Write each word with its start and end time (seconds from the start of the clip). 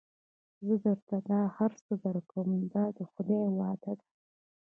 زه 0.67 0.73
درته 0.85 1.15
دا 1.29 1.41
هر 1.57 1.71
څه 1.83 1.93
درکوم 2.05 2.49
دا 2.73 2.85
د 2.97 2.99
خدای 3.11 3.45
وعده 3.57 3.91
ده. 3.99 4.05